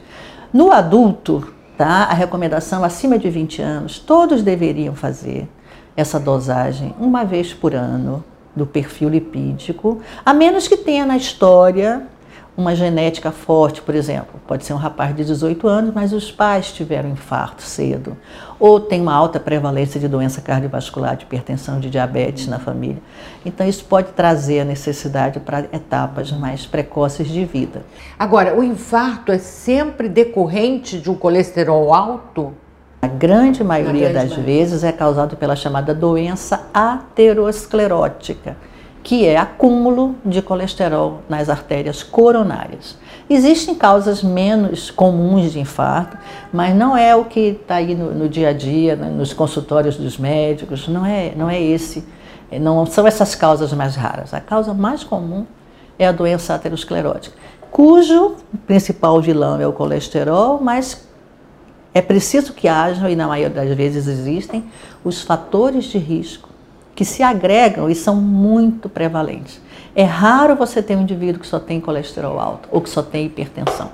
No 0.53 0.71
adulto, 0.71 1.51
tá? 1.77 2.05
A 2.05 2.15
recomendação 2.15 2.85
acima 2.85 3.19
de 3.19 3.29
20 3.31 3.63
anos, 3.63 3.99
todos 3.99 4.43
deveriam 4.43 4.95
fazer 4.95 5.49
essa 5.97 6.19
dosagem 6.19 6.95
uma 6.99 7.25
vez 7.25 7.53
por 7.53 7.75
ano 7.75 8.25
do 8.55 8.67
perfil 8.67 9.09
lipídico, 9.09 10.01
a 10.25 10.33
menos 10.35 10.69
que 10.69 10.77
tenha 10.77 11.07
na 11.07 11.17
história 11.17 12.07
uma 12.57 12.75
genética 12.75 13.31
forte, 13.31 13.81
por 13.81 13.95
exemplo. 13.95 14.41
Pode 14.47 14.65
ser 14.65 14.75
um 14.75 14.77
rapaz 14.77 15.17
de 15.17 15.25
18 15.25 15.67
anos, 15.67 15.95
mas 15.95 16.13
os 16.13 16.31
pais 16.31 16.71
tiveram 16.71 17.09
infarto 17.09 17.63
cedo. 17.63 18.17
Ou 18.61 18.79
tem 18.79 19.01
uma 19.01 19.15
alta 19.15 19.41
prevalência 19.41 19.99
de 19.99 20.07
doença 20.07 20.41
cardiovascular, 20.41 21.17
de 21.17 21.25
hipertensão, 21.25 21.81
de 21.81 21.89
diabetes 21.89 22.47
na 22.47 22.59
família. 22.59 23.03
Então, 23.45 23.67
isso 23.67 23.85
pode 23.87 24.13
trazer 24.13 24.61
a 24.61 24.65
necessidade 24.65 25.41
para 25.41 25.61
etapas 25.73 26.31
mais 26.31 26.67
precoces 26.67 27.29
de 27.29 27.45
vida. 27.45 27.83
Agora, 28.19 28.55
o 28.55 28.63
infarto 28.63 29.33
é 29.33 29.39
sempre 29.39 30.09
decorrente 30.09 30.99
de 30.99 31.11
um 31.11 31.15
colesterol 31.15 31.95
alto? 31.95 32.53
A 33.01 33.09
grande 33.09 33.65
maioria 33.65 34.11
grande 34.11 34.29
das 34.29 34.31
maioria. 34.31 34.45
vezes 34.45 34.85
é 34.85 34.93
causado 34.93 35.37
pela 35.37 35.57
chamada 35.57 35.93
doença 35.95 36.69
aterosclerótica 36.73 38.57
que 39.03 39.27
é 39.27 39.37
acúmulo 39.37 40.15
de 40.25 40.41
colesterol 40.41 41.23
nas 41.29 41.49
artérias 41.49 42.03
coronárias. 42.03 42.97
Existem 43.29 43.75
causas 43.75 44.23
menos 44.23 44.91
comuns 44.91 45.53
de 45.53 45.59
infarto, 45.59 46.17
mas 46.53 46.75
não 46.75 46.97
é 46.97 47.15
o 47.17 47.25
que 47.25 47.59
está 47.63 47.77
aí 47.77 47.95
no, 47.95 48.13
no, 48.13 48.29
dia 48.29 48.51
a 48.51 48.53
dia, 48.53 48.95
né, 48.95 49.09
nos 49.09 49.33
consultórios 49.33 49.97
dos 49.97 50.19
médicos, 50.19 50.87
não 50.87 51.05
é, 51.05 51.33
não 51.35 51.51
é 51.51 51.61
esse, 51.61 52.05
não 52.61 52.87
são 52.87 53.07
essas 53.07 53.35
causas 53.35 53.73
mais 53.73 53.97
raras. 53.97 54.33
A 54.33 54.41
causa 54.41 54.73
mais 54.73 55.03
comum 55.03 55.47
é 55.99 56.07
a 56.07 56.13
doença 56.13 56.55
aterosclerótica, 56.55 57.37
cujo 57.71 58.37
principal 58.67 59.21
vilão 59.21 59.61
é 59.61 59.67
o 59.67 59.73
colesterol, 59.73 60.61
mas 60.63 61.09
é 61.95 62.01
preciso 62.01 62.53
que 62.53 62.69
hajam, 62.69 63.09
e 63.09 63.17
na 63.17 63.27
maioria 63.27 63.51
das 63.51 63.77
vezes 63.77 64.07
existem, 64.07 64.65
os 65.05 65.23
fatores 65.23 65.85
de 65.87 65.99
risco 65.99 66.52
que 66.95 67.05
se 67.05 67.23
agregam 67.23 67.89
e 67.89 67.95
são 67.95 68.17
muito 68.17 68.89
prevalentes. 68.89 69.61
É 69.95 70.05
raro 70.05 70.57
você 70.57 70.83
ter 70.83 70.97
um 70.97 71.03
indivíduo 71.03 71.41
que 71.41 71.47
só 71.47 71.59
tem 71.59 71.81
colesterol 71.81 72.39
alto 72.39 72.69
ou 72.71 72.81
que 72.81 72.89
só 72.89 73.03
tem 73.03 73.27
hipertensão. 73.27 73.91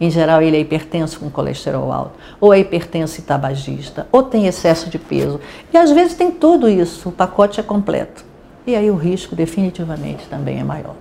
Em 0.00 0.10
geral, 0.10 0.40
ele 0.40 0.56
é 0.56 0.60
hipertenso 0.60 1.18
com 1.18 1.28
colesterol 1.28 1.90
alto, 1.92 2.12
ou 2.40 2.54
é 2.54 2.60
hipertenso 2.60 3.18
e 3.18 3.22
tabagista, 3.22 4.06
ou 4.12 4.22
tem 4.22 4.46
excesso 4.46 4.88
de 4.88 4.98
peso. 4.98 5.40
E 5.72 5.76
às 5.76 5.90
vezes 5.90 6.14
tem 6.14 6.30
tudo 6.30 6.68
isso, 6.68 7.08
o 7.08 7.12
pacote 7.12 7.58
é 7.58 7.64
completo. 7.64 8.24
E 8.64 8.76
aí 8.76 8.90
o 8.90 8.96
risco 8.96 9.34
definitivamente 9.34 10.26
também 10.28 10.60
é 10.60 10.62
maior. 10.62 10.94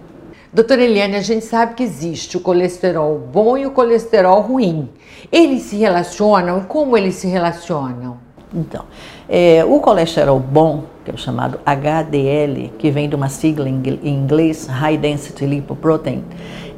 Doutora 0.51 0.82
Eliane, 0.82 1.16
a 1.16 1.22
gente 1.22 1.46
sabe 1.46 1.75
que 1.75 1.84
existe 1.84 2.38
o 2.38 2.39
colesterol 2.39 3.20
bom 3.20 3.58
e 3.58 3.68
o 3.68 3.72
colesterol 3.72 4.42
ruim. 4.42 4.89
Eles 5.32 5.63
se 5.63 5.75
relacionam? 5.75 6.62
Como 6.62 6.98
eles 6.98 7.16
se 7.16 7.27
relacionam? 7.27 8.18
Então, 8.54 8.86
é, 9.30 9.64
o 9.66 9.80
colesterol 9.80 10.40
bom, 10.40 10.84
que 11.04 11.12
é 11.12 11.14
o 11.14 11.18
chamado 11.18 11.60
HDL, 11.66 12.72
que 12.78 12.90
vem 12.90 13.10
de 13.10 13.16
uma 13.16 13.30
sigla 13.30 13.68
em 13.68 13.82
inglês, 14.04 14.68
High 14.68 14.98
Density 14.98 15.46
Lipoprotein, 15.46 16.24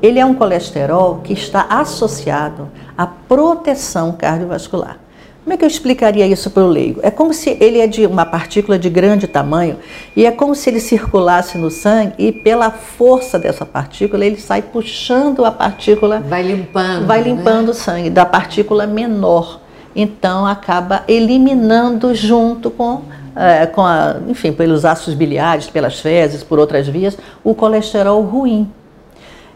ele 0.02 0.20
é 0.20 0.26
um 0.26 0.34
colesterol 0.34 1.20
que 1.24 1.34
está 1.34 1.68
associado 1.70 2.70
à 2.98 3.06
proteção 3.06 4.14
cardiovascular. 4.14 4.98
Como 5.44 5.54
é 5.54 5.58
que 5.58 5.64
eu 5.64 5.68
explicaria 5.68 6.28
isso 6.28 6.52
para 6.52 6.64
o 6.64 6.68
leigo? 6.68 7.00
É 7.02 7.10
como 7.10 7.34
se 7.34 7.58
ele 7.60 7.80
é 7.80 7.88
de 7.88 8.06
uma 8.06 8.26
partícula 8.26 8.78
de 8.78 8.90
grande 8.90 9.26
tamanho 9.26 9.78
e 10.16 10.26
é 10.26 10.32
como 10.32 10.54
se 10.54 10.70
ele 10.70 10.80
circulasse 10.80 11.58
no 11.58 11.72
sangue 11.72 12.14
e 12.20 12.32
pela 12.32 12.70
força 12.70 13.40
dessa 13.40 13.66
partícula 13.66 14.26
ele 14.26 14.38
sai 14.38 14.62
puxando 14.62 15.44
a 15.46 15.52
partícula, 15.52 16.20
vai 16.20 16.44
limpando, 16.44 17.08
vai 17.08 17.24
né? 17.24 17.30
limpando 17.30 17.66
né? 17.66 17.72
o 17.72 17.74
sangue 17.74 18.10
da 18.10 18.26
partícula 18.26 18.86
menor. 18.86 19.60
Então 20.02 20.46
acaba 20.46 21.04
eliminando 21.10 22.16
junto 22.16 22.72
com 22.72 23.02
é, 23.36 23.66
com 23.66 23.82
a, 23.82 24.16
enfim, 24.30 24.54
pelos 24.54 24.86
ácidos 24.86 25.14
biliares, 25.14 25.70
pelas 25.70 26.00
fezes, 26.00 26.42
por 26.42 26.58
outras 26.58 26.88
vias, 26.88 27.18
o 27.44 27.54
colesterol 27.54 28.22
ruim. 28.22 28.72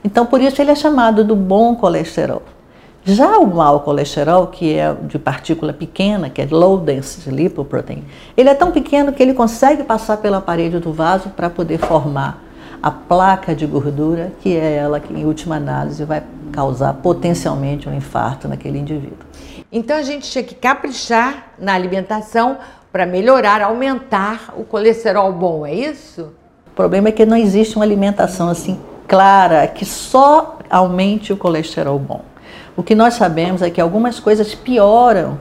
Então, 0.04 0.26
por 0.26 0.42
isso 0.42 0.62
ele 0.62 0.72
é 0.72 0.76
chamado 0.76 1.24
do 1.24 1.36
bom 1.36 1.76
colesterol. 1.76 2.42
Já 3.06 3.38
o 3.38 3.48
mau 3.48 3.80
colesterol, 3.80 4.48
que 4.48 4.74
é 4.76 4.94
de 4.94 5.18
partícula 5.18 5.74
pequena, 5.74 6.30
que 6.30 6.42
é 6.42 6.48
low 6.50 6.78
density 6.78 7.30
lipoprotein, 7.30 8.04
ele 8.36 8.50
é 8.50 8.54
tão 8.54 8.72
pequeno 8.72 9.12
que 9.12 9.24
ele 9.24 9.34
consegue 9.34 9.84
passar 9.84 10.18
pela 10.18 10.42
parede 10.42 10.80
do 10.80 10.92
vaso 10.92 11.30
para 11.30 11.50
poder 11.50 11.78
formar 11.80 12.44
a 12.82 12.92
placa 12.92 13.56
de 13.56 13.66
gordura, 13.66 14.34
que 14.42 14.56
é 14.56 14.76
ela 14.76 15.00
que, 15.00 15.14
em 15.14 15.26
última 15.26 15.56
análise, 15.56 16.04
vai 16.04 16.22
causar 16.52 16.94
potencialmente 16.96 17.88
um 17.90 17.94
infarto 17.94 18.48
naquele 18.48 18.78
indivíduo. 18.78 19.26
Então 19.76 19.98
a 19.98 20.04
gente 20.04 20.30
tinha 20.30 20.44
que 20.44 20.54
caprichar 20.54 21.48
na 21.58 21.74
alimentação 21.74 22.60
para 22.92 23.08
melhorar, 23.08 23.60
aumentar 23.64 24.54
o 24.56 24.64
colesterol 24.64 25.34
bom, 25.34 25.66
é 25.66 25.74
isso? 25.74 26.32
O 26.68 26.76
problema 26.76 27.10
é 27.10 27.12
que 27.12 27.26
não 27.26 27.36
existe 27.36 27.76
uma 27.76 27.84
alimentação 27.84 28.50
assim 28.50 28.80
clara 29.08 29.66
que 29.66 29.84
só 29.84 30.60
aumente 30.70 31.34
o 31.34 31.38
colesterol 31.38 31.98
bom. 31.98 32.22
O 32.78 32.84
que 32.84 32.94
nós 32.94 33.16
sabemos 33.16 33.64
é 33.64 33.72
que 33.72 33.82
algumas 33.82 34.20
coisas 34.20 34.54
pioram 34.54 35.40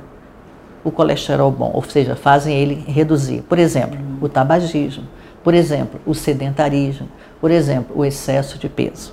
o 0.82 0.90
colesterol 0.90 1.50
bom, 1.50 1.70
ou 1.74 1.82
seja, 1.82 2.16
fazem 2.16 2.56
ele 2.56 2.82
reduzir. 2.88 3.42
Por 3.42 3.58
exemplo, 3.58 3.98
o 4.18 4.30
tabagismo, 4.30 5.04
por 5.44 5.52
exemplo, 5.52 6.00
o 6.06 6.14
sedentarismo, 6.14 7.06
por 7.38 7.50
exemplo, 7.50 7.94
o 7.94 8.02
excesso 8.02 8.58
de 8.58 8.70
peso. 8.70 9.12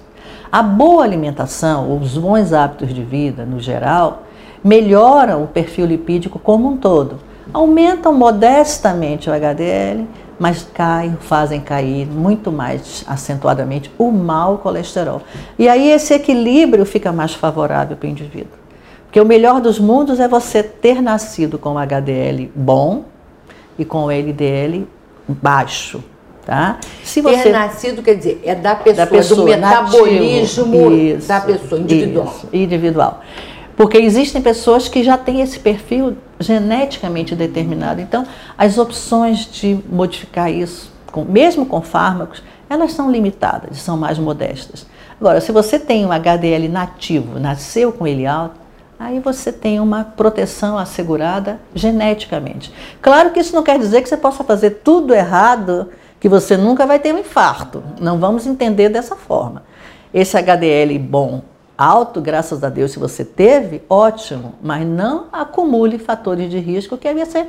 A 0.49 0.63
boa 0.63 1.03
alimentação, 1.03 1.99
os 2.01 2.17
bons 2.17 2.53
hábitos 2.53 2.93
de 2.93 3.03
vida, 3.03 3.45
no 3.45 3.59
geral, 3.59 4.23
melhoram 4.63 5.43
o 5.43 5.47
perfil 5.47 5.85
lipídico 5.85 6.39
como 6.39 6.67
um 6.67 6.77
todo. 6.77 7.19
Aumentam 7.53 8.13
modestamente 8.13 9.29
o 9.29 9.33
HDL, 9.33 10.07
mas 10.39 10.67
caem, 10.73 11.17
fazem 11.19 11.59
cair 11.59 12.07
muito 12.07 12.51
mais 12.51 13.03
acentuadamente 13.07 13.91
o 13.97 14.11
mau 14.11 14.57
colesterol. 14.59 15.21
E 15.57 15.67
aí 15.67 15.91
esse 15.91 16.13
equilíbrio 16.13 16.85
fica 16.85 17.11
mais 17.11 17.33
favorável 17.33 17.97
para 17.97 18.07
o 18.07 18.09
indivíduo. 18.09 18.57
Porque 19.05 19.19
o 19.19 19.25
melhor 19.25 19.59
dos 19.59 19.79
mundos 19.79 20.19
é 20.19 20.27
você 20.27 20.61
ter 20.61 21.01
nascido 21.01 21.57
com 21.57 21.73
o 21.73 21.77
HDL 21.79 22.51
bom 22.55 23.05
e 23.77 23.83
com 23.83 24.05
o 24.05 24.11
LDL 24.11 24.87
baixo. 25.27 26.03
Tá? 26.45 26.79
Se 27.03 27.21
você... 27.21 27.43
Ter 27.43 27.51
nascido 27.51 28.01
quer 28.01 28.15
dizer, 28.15 28.41
é 28.43 28.55
da 28.55 28.75
pessoa, 28.75 29.05
da 29.05 29.11
pessoa 29.11 29.39
do 29.41 29.45
metabolismo 29.45 30.91
isso, 30.91 31.27
da 31.27 31.41
pessoa 31.41 31.81
individual. 31.81 32.25
Isso, 32.25 32.47
individual. 32.53 33.21
Porque 33.79 33.98
existem 33.98 34.41
pessoas 34.41 34.89
que 34.89 35.01
já 35.01 35.17
têm 35.17 35.39
esse 35.39 35.57
perfil 35.57 36.17
geneticamente 36.38 37.33
determinado. 37.33 38.01
Então, 38.01 38.27
as 38.57 38.77
opções 38.77 39.50
de 39.50 39.79
modificar 39.89 40.51
isso, 40.51 40.91
mesmo 41.29 41.65
com 41.65 41.81
fármacos, 41.81 42.43
elas 42.69 42.91
são 42.91 43.09
limitadas, 43.09 43.77
são 43.77 43.95
mais 43.95 44.19
modestas. 44.19 44.86
Agora, 45.17 45.39
se 45.39 45.53
você 45.53 45.79
tem 45.79 46.05
um 46.05 46.12
HDL 46.12 46.67
nativo, 46.67 47.39
nasceu 47.39 47.93
com 47.93 48.05
ele 48.05 48.27
alto, 48.27 48.59
aí 49.00 49.21
você 49.21 49.50
tem 49.50 49.79
uma 49.79 50.03
proteção 50.03 50.77
assegurada 50.77 51.57
geneticamente. 51.74 52.74
Claro 53.01 53.31
que 53.31 53.39
isso 53.39 53.55
não 53.55 53.63
quer 53.63 53.79
dizer 53.79 54.01
que 54.01 54.09
você 54.09 54.17
possa 54.17 54.43
fazer 54.43 54.81
tudo 54.83 55.13
errado, 55.13 55.89
que 56.19 56.27
você 56.27 56.57
nunca 56.57 56.86
vai 56.86 57.00
ter 57.00 57.15
um 57.15 57.19
infarto. 57.19 57.81
Não 57.98 58.19
vamos 58.19 58.45
entender 58.45 58.89
dessa 58.89 59.15
forma. 59.15 59.63
Esse 60.13 60.38
HDL 60.38 61.00
bom 61.00 61.43
alto, 61.79 62.19
graças 62.19 62.62
a 62.62 62.67
Deus, 62.67 62.91
se 62.91 63.00
você 63.00 63.24
teve, 63.24 63.81
ótimo, 63.89 64.55
mas 64.62 64.86
não 64.86 65.27
acumule 65.31 65.98
fatores 65.98 66.51
de 66.51 66.59
risco 66.59 66.98
que 66.98 67.07
aí 67.07 67.15
você, 67.15 67.48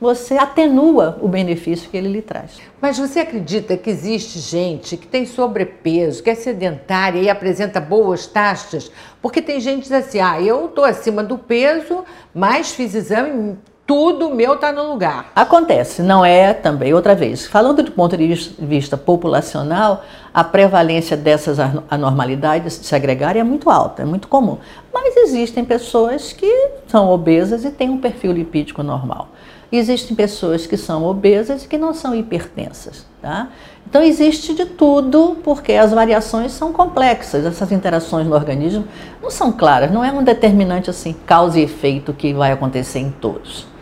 você 0.00 0.38
atenua 0.38 1.18
o 1.20 1.28
benefício 1.28 1.90
que 1.90 1.96
ele 1.96 2.08
lhe 2.08 2.22
traz. 2.22 2.58
Mas 2.80 2.98
você 2.98 3.20
acredita 3.20 3.76
que 3.76 3.90
existe 3.90 4.38
gente 4.38 4.96
que 4.96 5.06
tem 5.06 5.26
sobrepeso, 5.26 6.22
que 6.22 6.30
é 6.30 6.34
sedentária 6.34 7.20
e 7.20 7.28
apresenta 7.28 7.78
boas 7.78 8.26
taxas? 8.26 8.90
Porque 9.20 9.42
tem 9.42 9.60
gente 9.60 9.82
que 9.82 9.88
diz 9.88 9.92
assim, 9.92 10.20
ah, 10.20 10.40
eu 10.40 10.66
estou 10.66 10.84
acima 10.84 11.22
do 11.22 11.36
peso, 11.36 12.02
mas 12.34 12.70
fiz 12.70 12.94
exame 12.94 13.58
tudo 13.86 14.34
meu 14.34 14.54
está 14.54 14.72
no 14.72 14.90
lugar. 14.90 15.30
Acontece, 15.34 16.02
não 16.02 16.24
é 16.24 16.52
também, 16.52 16.92
outra 16.92 17.14
vez, 17.14 17.46
falando 17.46 17.84
do 17.84 17.92
ponto 17.92 18.16
de 18.16 18.26
vista 18.58 18.96
populacional, 18.96 20.04
a 20.34 20.42
prevalência 20.42 21.16
dessas 21.16 21.58
anormalidades 21.88 22.74
se 22.74 22.94
agregarem 22.94 23.40
é 23.40 23.44
muito 23.44 23.70
alta, 23.70 24.02
é 24.02 24.04
muito 24.04 24.26
comum. 24.26 24.58
Mas 24.92 25.16
existem 25.16 25.64
pessoas 25.64 26.32
que 26.32 26.70
são 26.88 27.08
obesas 27.08 27.64
e 27.64 27.70
têm 27.70 27.88
um 27.88 27.98
perfil 27.98 28.32
lipídico 28.32 28.82
normal. 28.82 29.28
Existem 29.70 30.16
pessoas 30.16 30.66
que 30.66 30.76
são 30.76 31.04
obesas 31.04 31.64
e 31.64 31.68
que 31.68 31.78
não 31.78 31.94
são 31.94 32.14
hipertensas. 32.14 33.06
Tá? 33.22 33.48
Então 33.88 34.02
existe 34.02 34.52
de 34.52 34.66
tudo, 34.66 35.36
porque 35.44 35.74
as 35.74 35.92
variações 35.92 36.50
são 36.50 36.72
complexas, 36.72 37.44
essas 37.44 37.70
interações 37.70 38.26
no 38.26 38.34
organismo 38.34 38.84
não 39.22 39.30
são 39.30 39.52
claras, 39.52 39.92
não 39.92 40.04
é 40.04 40.10
um 40.12 40.24
determinante 40.24 40.90
assim, 40.90 41.14
causa 41.24 41.58
e 41.60 41.62
efeito 41.62 42.12
que 42.12 42.34
vai 42.34 42.50
acontecer 42.50 42.98
em 42.98 43.10
todos. 43.10 43.75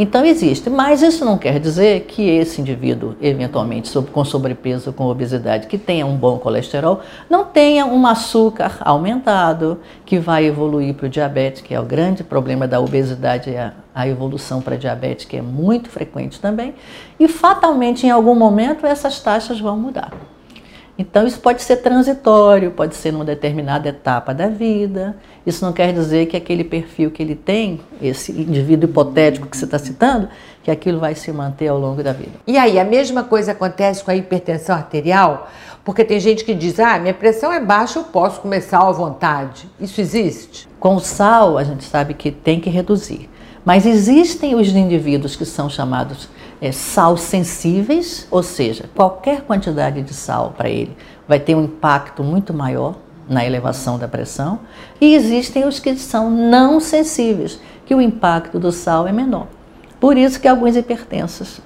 Então 0.00 0.24
existe, 0.24 0.70
mas 0.70 1.02
isso 1.02 1.24
não 1.24 1.36
quer 1.36 1.58
dizer 1.58 2.02
que 2.02 2.22
esse 2.22 2.60
indivíduo, 2.60 3.16
eventualmente 3.20 3.90
com 4.12 4.24
sobrepeso, 4.24 4.92
com 4.92 5.06
obesidade, 5.06 5.66
que 5.66 5.76
tenha 5.76 6.06
um 6.06 6.16
bom 6.16 6.38
colesterol, 6.38 7.00
não 7.28 7.44
tenha 7.44 7.84
um 7.84 8.06
açúcar 8.06 8.78
aumentado, 8.82 9.80
que 10.06 10.16
vai 10.20 10.46
evoluir 10.46 10.94
para 10.94 11.06
o 11.06 11.08
diabetes, 11.08 11.62
que 11.62 11.74
é 11.74 11.80
o 11.80 11.84
grande 11.84 12.22
problema 12.22 12.68
da 12.68 12.78
obesidade, 12.78 13.50
é 13.50 13.72
a 13.92 14.06
evolução 14.06 14.62
para 14.62 14.76
diabetes, 14.76 15.24
que 15.24 15.36
é 15.36 15.42
muito 15.42 15.90
frequente 15.90 16.40
também, 16.40 16.76
e 17.18 17.26
fatalmente 17.26 18.06
em 18.06 18.10
algum 18.10 18.36
momento 18.36 18.86
essas 18.86 19.18
taxas 19.18 19.58
vão 19.58 19.76
mudar. 19.76 20.12
Então, 20.98 21.24
isso 21.28 21.38
pode 21.38 21.62
ser 21.62 21.76
transitório, 21.76 22.72
pode 22.72 22.96
ser 22.96 23.12
numa 23.12 23.24
determinada 23.24 23.88
etapa 23.88 24.34
da 24.34 24.48
vida. 24.48 25.16
Isso 25.46 25.64
não 25.64 25.72
quer 25.72 25.92
dizer 25.92 26.26
que 26.26 26.36
aquele 26.36 26.64
perfil 26.64 27.12
que 27.12 27.22
ele 27.22 27.36
tem, 27.36 27.80
esse 28.02 28.32
indivíduo 28.32 28.90
hipotético 28.90 29.46
que 29.46 29.56
você 29.56 29.64
está 29.64 29.78
citando, 29.78 30.28
que 30.64 30.72
aquilo 30.72 30.98
vai 30.98 31.14
se 31.14 31.30
manter 31.30 31.68
ao 31.68 31.78
longo 31.78 32.02
da 32.02 32.12
vida. 32.12 32.32
E 32.44 32.58
aí, 32.58 32.80
a 32.80 32.84
mesma 32.84 33.22
coisa 33.22 33.52
acontece 33.52 34.02
com 34.02 34.10
a 34.10 34.16
hipertensão 34.16 34.74
arterial? 34.74 35.48
Porque 35.84 36.04
tem 36.04 36.18
gente 36.18 36.44
que 36.44 36.52
diz, 36.52 36.80
ah, 36.80 36.98
minha 36.98 37.14
pressão 37.14 37.52
é 37.52 37.60
baixa, 37.60 38.00
eu 38.00 38.04
posso 38.04 38.40
comer 38.40 38.60
sal 38.60 38.88
à 38.88 38.92
vontade. 38.92 39.70
Isso 39.80 40.00
existe? 40.00 40.68
Com 40.80 40.96
o 40.96 41.00
sal, 41.00 41.56
a 41.56 41.62
gente 41.62 41.84
sabe 41.84 42.12
que 42.12 42.32
tem 42.32 42.58
que 42.58 42.68
reduzir. 42.68 43.30
Mas 43.68 43.84
existem 43.84 44.54
os 44.54 44.68
indivíduos 44.68 45.36
que 45.36 45.44
são 45.44 45.68
chamados 45.68 46.26
é, 46.58 46.72
sal 46.72 47.18
sensíveis, 47.18 48.26
ou 48.30 48.42
seja, 48.42 48.88
qualquer 48.96 49.42
quantidade 49.42 50.00
de 50.00 50.14
sal 50.14 50.54
para 50.56 50.70
ele 50.70 50.96
vai 51.28 51.38
ter 51.38 51.54
um 51.54 51.64
impacto 51.64 52.24
muito 52.24 52.54
maior 52.54 52.94
na 53.28 53.44
elevação 53.44 53.98
da 53.98 54.08
pressão, 54.08 54.60
e 54.98 55.14
existem 55.14 55.66
os 55.66 55.78
que 55.78 55.94
são 55.96 56.30
não 56.30 56.80
sensíveis, 56.80 57.60
que 57.84 57.94
o 57.94 58.00
impacto 58.00 58.58
do 58.58 58.72
sal 58.72 59.06
é 59.06 59.12
menor. 59.12 59.48
Por 60.00 60.16
isso 60.16 60.40
que 60.40 60.48
alguns 60.48 60.74
hipertensos 60.74 61.60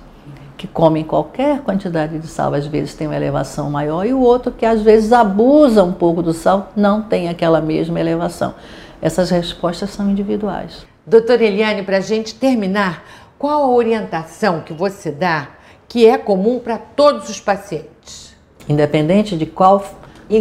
que 0.59 0.67
comem 0.67 1.05
qualquer 1.05 1.61
quantidade 1.61 2.19
de 2.19 2.27
sal 2.27 2.53
às 2.53 2.67
vezes 2.67 2.95
tem 2.95 3.07
uma 3.07 3.15
elevação 3.15 3.71
maior 3.71 4.05
e 4.05 4.13
o 4.13 4.19
outro 4.19 4.51
que 4.51 4.67
às 4.67 4.83
vezes 4.83 5.13
abusa 5.13 5.85
um 5.85 5.93
pouco 5.93 6.21
do 6.21 6.33
sal 6.33 6.73
não 6.75 7.01
tem 7.01 7.29
aquela 7.29 7.61
mesma 7.61 8.01
elevação. 8.01 8.57
Essas 9.01 9.31
respostas 9.31 9.91
são 9.91 10.11
individuais. 10.11 10.91
Doutora 11.07 11.45
Eliane, 11.45 11.83
para 11.83 11.97
a 11.97 12.01
gente 12.01 12.35
terminar, 12.35 13.05
qual 13.39 13.65
a 13.65 13.69
orientação 13.69 14.61
que 14.61 14.73
você 14.73 15.11
dá 15.11 15.49
que 15.89 16.07
é 16.07 16.17
comum 16.17 16.61
para 16.61 16.79
todos 16.79 17.29
os 17.29 17.41
pacientes? 17.41 18.37
Independente 18.69 19.37
de 19.37 19.45
qual 19.45 19.85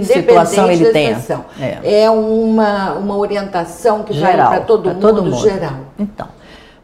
situação 0.03 0.71
ele 0.71 0.91
tem. 0.91 1.15
É. 1.59 2.03
é 2.03 2.11
uma, 2.11 2.93
uma 2.93 3.17
orientação 3.17 4.03
que 4.03 4.13
geral, 4.13 4.49
vale 4.49 4.49
para 4.49 4.65
todo, 4.65 4.89
mundo, 4.89 5.01
todo 5.01 5.23
mundo 5.23 5.37
geral. 5.37 5.79
Então, 5.97 6.27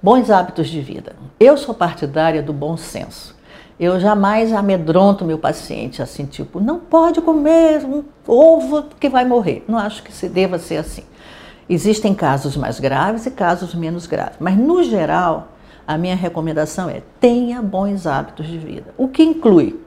bons 0.02 0.30
hábitos 0.32 0.68
de 0.68 0.82
vida. 0.82 1.16
Eu 1.40 1.56
sou 1.56 1.76
partidária 1.76 2.42
do 2.42 2.52
bom 2.52 2.76
senso. 2.76 3.36
Eu 3.80 4.00
jamais 4.00 4.52
amedronto 4.52 5.24
meu 5.24 5.38
paciente 5.38 6.02
assim, 6.02 6.26
tipo, 6.26 6.60
não 6.60 6.80
pode 6.80 7.22
comer 7.22 7.86
um 7.86 8.04
ovo 8.28 8.86
que 9.00 9.08
vai 9.08 9.24
morrer. 9.24 9.64
Não 9.68 9.78
acho 9.78 10.02
que 10.02 10.12
se 10.12 10.28
deva 10.28 10.58
ser 10.58 10.78
assim. 10.78 11.04
Existem 11.70 12.14
casos 12.14 12.56
mais 12.56 12.80
graves 12.80 13.26
e 13.26 13.32
casos 13.32 13.76
menos 13.76 14.08
graves, 14.08 14.38
mas 14.40 14.58
no 14.58 14.84
geral, 14.84 15.50
a 15.86 15.98
minha 15.98 16.16
recomendação 16.16 16.90
é 16.90 17.02
tenha 17.20 17.62
bons 17.62 18.08
hábitos 18.08 18.48
de 18.48 18.58
vida, 18.58 18.94
o 18.98 19.08
que 19.08 19.24
inclui 19.24 19.80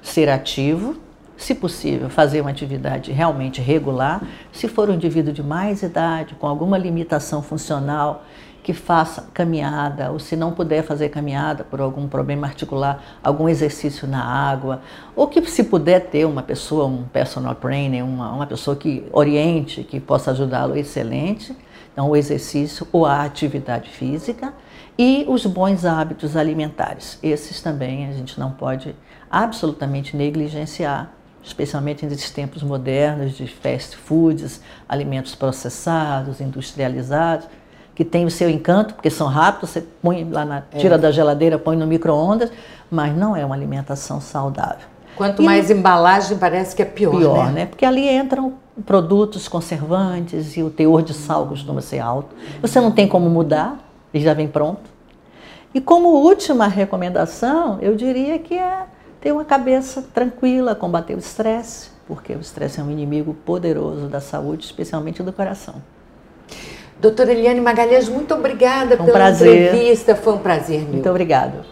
ser 0.00 0.28
ativo, 0.28 0.96
se 1.36 1.54
possível, 1.54 2.08
fazer 2.08 2.40
uma 2.40 2.50
atividade 2.50 3.12
realmente 3.12 3.60
regular, 3.60 4.22
se 4.50 4.66
for 4.68 4.88
um 4.88 4.94
indivíduo 4.94 5.32
de 5.32 5.42
mais 5.42 5.82
idade, 5.82 6.34
com 6.34 6.46
alguma 6.46 6.78
limitação 6.78 7.42
funcional, 7.42 8.24
que 8.66 8.74
faça 8.74 9.28
caminhada, 9.32 10.10
ou 10.10 10.18
se 10.18 10.34
não 10.34 10.50
puder 10.50 10.82
fazer 10.82 11.08
caminhada 11.08 11.62
por 11.62 11.80
algum 11.80 12.08
problema 12.08 12.48
articular, 12.48 13.00
algum 13.22 13.48
exercício 13.48 14.08
na 14.08 14.20
água, 14.24 14.82
ou 15.14 15.28
que 15.28 15.40
se 15.48 15.62
puder 15.62 16.00
ter 16.10 16.24
uma 16.24 16.42
pessoa, 16.42 16.84
um 16.84 17.04
personal 17.04 17.54
trainer, 17.54 18.04
uma, 18.04 18.32
uma 18.32 18.44
pessoa 18.44 18.76
que 18.76 19.06
oriente, 19.12 19.84
que 19.84 20.00
possa 20.00 20.32
ajudá-lo, 20.32 20.76
excelente. 20.76 21.56
Então, 21.92 22.10
o 22.10 22.16
exercício 22.16 22.88
ou 22.90 23.06
a 23.06 23.22
atividade 23.22 23.88
física 23.88 24.52
e 24.98 25.24
os 25.28 25.46
bons 25.46 25.84
hábitos 25.84 26.36
alimentares. 26.36 27.20
Esses 27.22 27.62
também 27.62 28.08
a 28.08 28.12
gente 28.12 28.36
não 28.36 28.50
pode 28.50 28.96
absolutamente 29.30 30.16
negligenciar, 30.16 31.12
especialmente 31.40 32.04
nesses 32.04 32.32
tempos 32.32 32.64
modernos 32.64 33.36
de 33.36 33.46
fast 33.46 33.96
foods, 33.96 34.60
alimentos 34.88 35.36
processados, 35.36 36.40
industrializados 36.40 37.46
que 37.96 38.04
tem 38.04 38.26
o 38.26 38.30
seu 38.30 38.50
encanto, 38.50 38.94
porque 38.94 39.08
são 39.08 39.26
rápidos, 39.26 39.70
você 39.70 39.80
põe 40.02 40.22
lá 40.30 40.44
na, 40.44 40.58
é. 40.58 40.76
tira 40.76 40.98
da 40.98 41.10
geladeira, 41.10 41.58
põe 41.58 41.76
no 41.76 41.86
micro-ondas, 41.86 42.52
mas 42.90 43.16
não 43.16 43.34
é 43.34 43.42
uma 43.44 43.54
alimentação 43.54 44.20
saudável. 44.20 44.86
Quanto 45.16 45.40
e 45.40 45.44
mais 45.46 45.70
embalagem, 45.70 46.36
parece 46.36 46.76
que 46.76 46.82
é 46.82 46.84
pior. 46.84 47.16
Pior, 47.16 47.46
né? 47.46 47.52
né? 47.52 47.66
Porque 47.66 47.86
ali 47.86 48.06
entram 48.06 48.52
produtos 48.84 49.48
conservantes 49.48 50.58
e 50.58 50.62
o 50.62 50.68
teor 50.68 51.02
de 51.02 51.14
sal 51.14 51.46
costuma 51.46 51.80
ser 51.80 52.00
alto. 52.00 52.36
Você 52.60 52.78
não 52.82 52.90
tem 52.90 53.08
como 53.08 53.30
mudar, 53.30 53.78
ele 54.12 54.22
já 54.22 54.34
vem 54.34 54.46
pronto. 54.46 54.90
E 55.72 55.80
como 55.80 56.08
última 56.10 56.68
recomendação, 56.68 57.78
eu 57.80 57.96
diria 57.96 58.38
que 58.38 58.54
é 58.54 58.84
ter 59.22 59.32
uma 59.32 59.44
cabeça 59.44 60.02
tranquila, 60.02 60.74
combater 60.74 61.14
o 61.14 61.18
estresse, 61.18 61.88
porque 62.06 62.34
o 62.34 62.40
estresse 62.40 62.78
é 62.78 62.82
um 62.82 62.90
inimigo 62.90 63.32
poderoso 63.32 64.06
da 64.06 64.20
saúde, 64.20 64.66
especialmente 64.66 65.22
do 65.22 65.32
coração. 65.32 65.76
Doutora 66.98 67.32
Eliane 67.32 67.60
Magalhães, 67.60 68.08
muito 68.08 68.34
obrigada 68.34 68.94
um 68.94 69.04
pela 69.04 69.12
prazer. 69.12 69.68
entrevista. 69.68 70.14
Foi 70.14 70.34
um 70.34 70.38
prazer, 70.38 70.80
meu. 70.80 70.94
Muito 70.94 71.10
obrigada. 71.10 71.64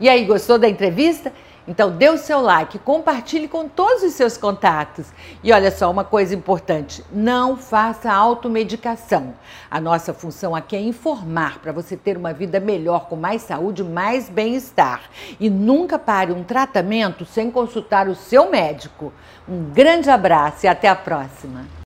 E 0.00 0.08
aí, 0.08 0.24
gostou 0.24 0.58
da 0.58 0.68
entrevista? 0.68 1.32
Então 1.66 1.92
dê 1.92 2.08
o 2.08 2.18
seu 2.18 2.40
like, 2.40 2.76
compartilhe 2.80 3.46
com 3.46 3.68
todos 3.68 4.02
os 4.02 4.14
seus 4.14 4.36
contatos. 4.36 5.06
E 5.44 5.52
olha 5.52 5.70
só, 5.70 5.88
uma 5.90 6.02
coisa 6.02 6.34
importante, 6.34 7.04
não 7.12 7.56
faça 7.56 8.12
automedicação. 8.12 9.34
A 9.70 9.80
nossa 9.80 10.12
função 10.12 10.56
aqui 10.56 10.74
é 10.74 10.80
informar 10.80 11.60
para 11.60 11.70
você 11.70 11.96
ter 11.96 12.16
uma 12.16 12.32
vida 12.32 12.58
melhor, 12.58 13.06
com 13.06 13.14
mais 13.14 13.42
saúde, 13.42 13.84
mais 13.84 14.28
bem-estar. 14.28 15.02
E 15.38 15.48
nunca 15.48 16.00
pare 16.00 16.32
um 16.32 16.42
tratamento 16.42 17.24
sem 17.24 17.48
consultar 17.50 18.08
o 18.08 18.16
seu 18.16 18.50
médico. 18.50 19.12
Um 19.48 19.70
grande 19.70 20.10
abraço 20.10 20.66
e 20.66 20.68
até 20.68 20.88
a 20.88 20.96
próxima. 20.96 21.64